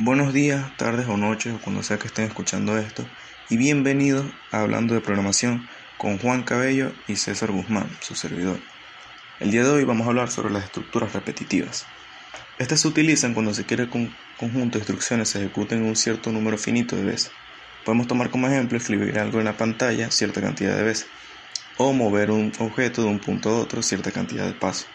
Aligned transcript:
Buenos 0.00 0.32
días, 0.32 0.76
tardes 0.76 1.08
o 1.08 1.16
noches 1.16 1.52
o 1.52 1.58
cuando 1.58 1.82
sea 1.82 1.98
que 1.98 2.06
estén 2.06 2.26
escuchando 2.26 2.78
esto 2.78 3.04
y 3.50 3.56
bienvenidos 3.56 4.26
a 4.52 4.60
Hablando 4.60 4.94
de 4.94 5.00
Programación 5.00 5.68
con 5.96 6.18
Juan 6.18 6.44
Cabello 6.44 6.92
y 7.08 7.16
César 7.16 7.50
Guzmán, 7.50 7.90
su 7.98 8.14
servidor. 8.14 8.60
El 9.40 9.50
día 9.50 9.64
de 9.64 9.70
hoy 9.70 9.82
vamos 9.82 10.06
a 10.06 10.10
hablar 10.10 10.30
sobre 10.30 10.52
las 10.52 10.62
estructuras 10.62 11.14
repetitivas. 11.14 11.84
Estas 12.60 12.78
se 12.78 12.86
utilizan 12.86 13.34
cuando 13.34 13.52
se 13.54 13.66
quiere 13.66 13.90
que 13.90 13.98
un 13.98 14.14
conjunto 14.38 14.78
de 14.78 14.82
instrucciones 14.82 15.30
se 15.30 15.40
ejecuten 15.40 15.82
un 15.82 15.96
cierto 15.96 16.30
número 16.30 16.58
finito 16.58 16.94
de 16.94 17.02
veces. 17.02 17.32
Podemos 17.84 18.06
tomar 18.06 18.30
como 18.30 18.46
ejemplo 18.46 18.78
escribir 18.78 19.18
algo 19.18 19.40
en 19.40 19.46
la 19.46 19.56
pantalla 19.56 20.12
cierta 20.12 20.40
cantidad 20.40 20.76
de 20.76 20.84
veces 20.84 21.08
o 21.76 21.92
mover 21.92 22.30
un 22.30 22.52
objeto 22.60 23.02
de 23.02 23.08
un 23.08 23.18
punto 23.18 23.50
a 23.50 23.58
otro 23.58 23.82
cierta 23.82 24.12
cantidad 24.12 24.46
de 24.46 24.52
pasos. 24.52 24.86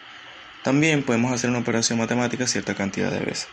También 0.63 1.03
podemos 1.03 1.33
hacer 1.33 1.49
una 1.49 1.59
operación 1.59 1.99
matemática 1.99 2.47
cierta 2.47 2.73
cantidad 2.73 3.11
de 3.11 3.19
veces. 3.19 3.49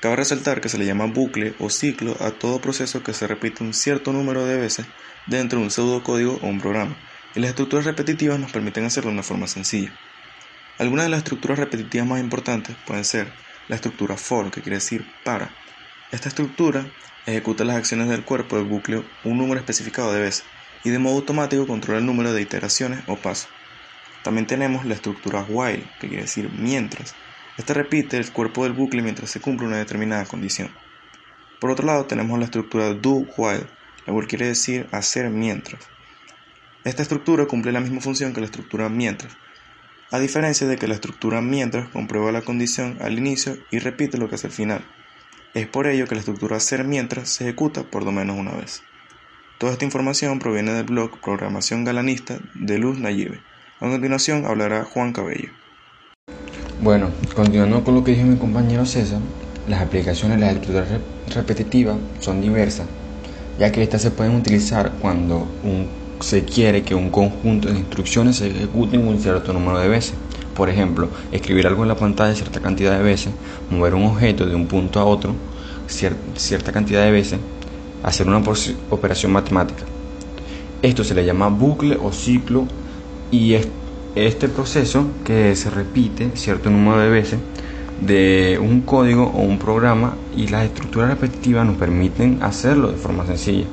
Cabe 0.00 0.16
resaltar 0.16 0.62
que 0.62 0.70
se 0.70 0.78
le 0.78 0.86
llama 0.86 1.04
bucle 1.06 1.54
o 1.58 1.68
ciclo 1.68 2.16
a 2.20 2.30
todo 2.30 2.62
proceso 2.62 3.02
que 3.02 3.12
se 3.12 3.26
repite 3.26 3.62
un 3.62 3.74
cierto 3.74 4.12
número 4.14 4.46
de 4.46 4.56
veces 4.56 4.86
dentro 5.26 5.58
de 5.58 5.66
un 5.66 5.70
pseudocódigo 5.70 6.38
o 6.42 6.46
un 6.46 6.58
programa, 6.58 6.96
y 7.34 7.40
las 7.40 7.50
estructuras 7.50 7.84
repetitivas 7.84 8.40
nos 8.40 8.50
permiten 8.50 8.86
hacerlo 8.86 9.10
de 9.10 9.14
una 9.14 9.22
forma 9.22 9.46
sencilla. 9.46 9.92
Algunas 10.78 11.04
de 11.04 11.10
las 11.10 11.18
estructuras 11.18 11.58
repetitivas 11.58 12.06
más 12.06 12.20
importantes 12.20 12.74
pueden 12.86 13.04
ser 13.04 13.30
la 13.68 13.76
estructura 13.76 14.16
for, 14.16 14.50
que 14.50 14.62
quiere 14.62 14.76
decir 14.76 15.06
para. 15.22 15.54
Esta 16.10 16.30
estructura 16.30 16.86
ejecuta 17.26 17.64
las 17.64 17.76
acciones 17.76 18.08
del 18.08 18.24
cuerpo 18.24 18.56
del 18.56 18.64
bucle 18.64 19.04
un 19.24 19.36
número 19.36 19.60
especificado 19.60 20.14
de 20.14 20.22
veces 20.22 20.44
y 20.82 20.88
de 20.88 20.98
modo 20.98 21.16
automático 21.16 21.66
controla 21.66 21.98
el 21.98 22.06
número 22.06 22.32
de 22.32 22.40
iteraciones 22.40 23.00
o 23.06 23.16
pasos. 23.16 23.50
También 24.22 24.46
tenemos 24.46 24.86
la 24.86 24.94
estructura 24.94 25.44
while, 25.46 25.84
que 26.00 26.08
quiere 26.08 26.22
decir 26.22 26.50
mientras, 26.56 27.14
este 27.60 27.74
repite 27.74 28.16
el 28.16 28.32
cuerpo 28.32 28.64
del 28.64 28.72
bucle 28.72 29.02
mientras 29.02 29.30
se 29.30 29.40
cumple 29.40 29.66
una 29.66 29.76
determinada 29.76 30.24
condición. 30.24 30.70
Por 31.60 31.70
otro 31.70 31.84
lado, 31.84 32.06
tenemos 32.06 32.38
la 32.38 32.46
estructura 32.46 32.94
do 32.94 33.26
while, 33.36 33.66
la 34.06 34.14
cual 34.14 34.26
quiere 34.26 34.46
decir 34.46 34.88
hacer 34.92 35.28
mientras. 35.28 35.82
Esta 36.84 37.02
estructura 37.02 37.44
cumple 37.44 37.72
la 37.72 37.80
misma 37.80 38.00
función 38.00 38.32
que 38.32 38.40
la 38.40 38.46
estructura 38.46 38.88
mientras, 38.88 39.36
a 40.10 40.18
diferencia 40.18 40.66
de 40.66 40.78
que 40.78 40.88
la 40.88 40.94
estructura 40.94 41.42
mientras 41.42 41.88
comprueba 41.90 42.32
la 42.32 42.40
condición 42.40 42.96
al 43.02 43.18
inicio 43.18 43.58
y 43.70 43.78
repite 43.78 44.16
lo 44.16 44.30
que 44.30 44.36
hace 44.36 44.46
al 44.46 44.54
final. 44.54 44.82
Es 45.52 45.66
por 45.66 45.86
ello 45.86 46.06
que 46.06 46.14
la 46.14 46.20
estructura 46.20 46.56
hacer 46.56 46.84
mientras 46.84 47.28
se 47.28 47.44
ejecuta 47.44 47.82
por 47.82 48.04
lo 48.04 48.10
menos 48.10 48.38
una 48.38 48.52
vez. 48.52 48.82
Toda 49.58 49.72
esta 49.72 49.84
información 49.84 50.38
proviene 50.38 50.72
del 50.72 50.84
blog 50.84 51.20
Programación 51.20 51.84
Galanista 51.84 52.38
de 52.54 52.78
Luz 52.78 52.98
Nayibe. 52.98 53.42
A 53.80 53.90
continuación 53.90 54.46
hablará 54.46 54.84
Juan 54.84 55.12
Cabello. 55.12 55.50
Bueno, 56.82 57.10
continuando 57.36 57.84
con 57.84 57.94
lo 57.94 58.02
que 58.02 58.12
dijo 58.12 58.24
mi 58.24 58.36
compañero 58.36 58.86
César, 58.86 59.18
las 59.68 59.82
aplicaciones 59.82 60.38
de 60.38 60.46
las 60.46 60.54
estructuras 60.54 60.88
repetitivas 61.34 61.96
son 62.20 62.40
diversas, 62.40 62.86
ya 63.58 63.70
que 63.70 63.82
estas 63.82 64.00
se 64.00 64.10
pueden 64.10 64.34
utilizar 64.34 64.92
cuando 64.98 65.46
se 66.20 66.42
quiere 66.46 66.82
que 66.82 66.94
un 66.94 67.10
conjunto 67.10 67.68
de 67.68 67.80
instrucciones 67.80 68.36
se 68.36 68.48
ejecuten 68.48 69.06
un 69.06 69.20
cierto 69.20 69.52
número 69.52 69.78
de 69.78 69.88
veces. 69.88 70.14
Por 70.54 70.70
ejemplo, 70.70 71.10
escribir 71.32 71.66
algo 71.66 71.82
en 71.82 71.88
la 71.88 71.96
pantalla 71.96 72.34
cierta 72.34 72.60
cantidad 72.60 72.96
de 72.96 73.04
veces, 73.04 73.34
mover 73.68 73.94
un 73.94 74.04
objeto 74.04 74.46
de 74.46 74.54
un 74.54 74.66
punto 74.66 75.00
a 75.00 75.04
otro 75.04 75.34
cierta 75.86 76.72
cantidad 76.72 77.04
de 77.04 77.10
veces, 77.10 77.40
hacer 78.02 78.26
una 78.26 78.42
operación 78.88 79.32
matemática. 79.32 79.82
Esto 80.80 81.04
se 81.04 81.14
le 81.14 81.26
llama 81.26 81.48
bucle 81.48 81.98
o 82.02 82.10
ciclo 82.10 82.64
y 83.30 83.52
es 83.52 83.68
este 84.14 84.48
proceso 84.48 85.06
que 85.24 85.54
se 85.56 85.70
repite 85.70 86.30
cierto 86.34 86.70
número 86.70 86.98
de 87.00 87.10
veces 87.10 87.38
de 88.00 88.58
un 88.60 88.80
código 88.80 89.24
o 89.24 89.42
un 89.42 89.58
programa 89.58 90.14
y 90.36 90.48
las 90.48 90.64
estructuras 90.64 91.10
repetitivas 91.10 91.66
nos 91.66 91.76
permiten 91.76 92.38
hacerlo 92.42 92.90
de 92.90 92.96
forma 92.96 93.26
sencilla. 93.26 93.66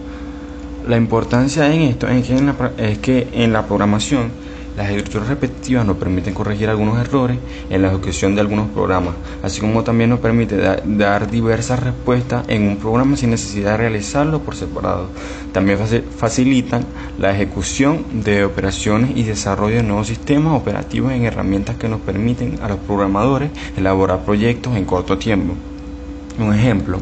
La 0.87 0.97
importancia 0.97 1.73
en 1.73 1.81
esto 1.81 2.07
es 2.07 2.27
que 2.27 2.37
en 2.37 2.45
la, 2.45 2.71
es 2.77 2.97
que 2.99 3.27
en 3.33 3.53
la 3.53 3.65
programación 3.65 4.31
las 4.77 4.91
estructuras 4.91 5.27
repetitivas 5.27 5.85
nos 5.85 5.97
permiten 5.97 6.35
corregir 6.35 6.69
algunos 6.69 6.99
errores 6.99 7.39
en 7.71 7.81
la 7.81 7.87
ejecución 7.87 8.35
de 8.35 8.41
algunos 8.41 8.69
programas, 8.69 9.15
así 9.41 9.59
como 9.59 9.83
también 9.83 10.11
nos 10.11 10.19
permite 10.19 10.55
dar 10.55 11.31
diversas 11.31 11.79
respuestas 11.79 12.45
en 12.47 12.67
un 12.67 12.77
programa 12.77 13.17
sin 13.17 13.31
necesidad 13.31 13.71
de 13.71 13.77
realizarlo 13.77 14.39
por 14.41 14.55
separado. 14.55 15.07
También 15.51 15.79
facilitan 16.15 16.85
la 17.17 17.31
ejecución 17.31 18.05
de 18.23 18.45
operaciones 18.45 19.17
y 19.17 19.23
desarrollo 19.23 19.77
de 19.77 19.83
nuevos 19.83 20.07
sistemas 20.07 20.53
operativos 20.53 21.11
en 21.11 21.25
herramientas 21.25 21.77
que 21.77 21.89
nos 21.89 22.01
permiten 22.01 22.59
a 22.61 22.69
los 22.69 22.77
programadores 22.77 23.49
elaborar 23.75 24.25
proyectos 24.25 24.77
en 24.77 24.85
corto 24.85 25.17
tiempo. 25.17 25.55
Un 26.37 26.53
ejemplo 26.53 26.99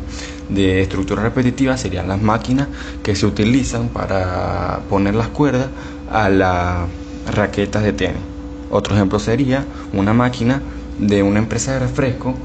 de 0.48 0.82
estructura 0.82 1.24
repetitiva 1.24 1.76
serían 1.76 2.08
las 2.08 2.22
máquinas 2.22 2.70
que 3.04 3.16
se 3.16 3.26
utilizan 3.26 3.90
para 3.90 4.80
poner 4.90 5.14
las 5.16 5.28
cuerdas 5.28 5.68
a 6.10 6.30
la 6.30 6.88
raquetas 7.26 7.84
de 7.84 7.94
tenis. 7.94 8.22
Otro 8.70 8.96
ejemplo 8.96 9.20
sería 9.20 9.66
una 9.94 10.14
máquina 10.14 10.62
de 11.00 11.24
una 11.24 11.40
empresa 11.40 11.74
de 11.74 11.80
refresco 11.80 12.36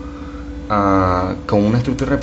ah, 0.69 1.35
con 1.47 1.65
una 1.65 1.79
estructura 1.79 2.19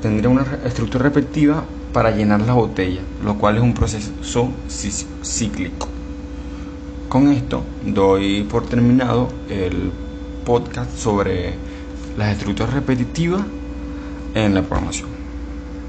tendría 0.00 0.28
una 0.28 0.46
estructura 0.64 1.04
repetitiva 1.04 1.64
para 1.92 2.10
llenar 2.10 2.40
las 2.40 2.54
botellas, 2.54 3.04
lo 3.24 3.36
cual 3.38 3.56
es 3.56 3.62
un 3.62 3.74
proceso 3.74 4.50
cíclico. 5.22 5.88
Con 7.08 7.28
esto 7.28 7.62
doy 7.84 8.42
por 8.44 8.66
terminado 8.66 9.28
el 9.48 9.92
podcast 10.44 10.96
sobre 10.96 11.54
las 12.16 12.32
estructuras 12.32 12.72
repetitivas 12.72 13.42
en 14.34 14.54
la 14.54 14.62
programación. 14.62 15.21